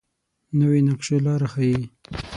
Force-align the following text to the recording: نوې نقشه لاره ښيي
نوې 0.59 0.79
نقشه 0.87 1.17
لاره 1.25 1.47
ښيي 1.53 1.81